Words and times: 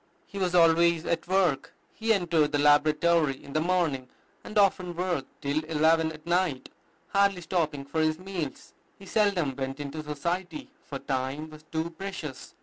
He 0.25 0.39
was 0.39 0.55
always 0.55 1.05
at 1.05 1.27
work. 1.27 1.75
He 1.93 2.11
entered 2.11 2.53
the 2.53 2.57
laboratory 2.57 3.35
in 3.43 3.53
the 3.53 3.61
morning, 3.61 4.09
and 4.43 4.57
often 4.57 4.95
worked 4.95 5.27
till 5.43 5.63
eleven 5.65 6.11
at 6.11 6.25
night, 6.25 6.69
hardly 7.09 7.41
stopping 7.41 7.85
for 7.85 8.01
his 8.01 8.17
meals. 8.17 8.73
He 8.97 9.05
seldom 9.05 9.55
went 9.55 9.79
into 9.79 10.01
society, 10.03 10.71
for 10.83 10.97
time 10.97 11.51
was 11.51 11.61
too 11.71 11.91
precious. 11.91 12.55